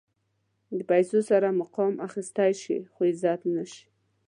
[0.67, 3.83] په پیسو سره مقام اخيستلی شې خو عزت نه شې.